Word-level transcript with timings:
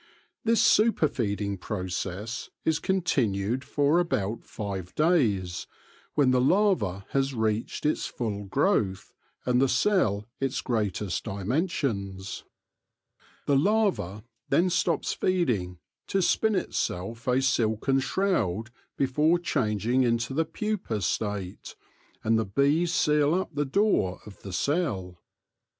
This 0.43 0.63
superfeeding 0.63 1.59
process 1.59 2.49
is 2.65 2.79
con 2.79 3.01
tinued 3.01 3.63
for 3.63 3.99
about 3.99 4.43
five 4.43 4.95
days, 4.95 5.67
when 6.15 6.31
the 6.31 6.41
larva 6.41 7.05
has 7.09 7.35
reached 7.35 7.85
its 7.85 8.07
full 8.07 8.45
growth 8.45 9.13
and 9.45 9.61
the 9.61 9.67
cell 9.69 10.25
its 10.39 10.59
greatest 10.61 11.23
dimensions. 11.25 12.43
The 13.45 13.55
larva 13.55 14.23
then 14.49 14.71
stops 14.71 15.13
feeding 15.13 15.77
to 16.07 16.23
spin 16.23 16.55
itself 16.55 17.27
a 17.27 17.39
silken 17.39 17.99
shroud 17.99 18.71
before 18.97 19.37
changing 19.37 20.01
into 20.01 20.33
the 20.33 20.45
pupa 20.45 21.03
state, 21.03 21.75
and 22.23 22.39
the 22.39 22.45
bees 22.45 22.91
seal 22.91 23.35
up 23.35 23.53
the 23.53 23.65
door 23.65 24.19
of 24.25 24.41
the 24.41 24.51
cell. 24.51 25.19